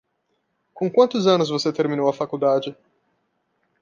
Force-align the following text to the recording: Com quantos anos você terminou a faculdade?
Com 0.73 0.89
quantos 0.89 1.27
anos 1.27 1.49
você 1.49 1.71
terminou 1.71 2.09
a 2.09 2.13
faculdade? 2.13 2.75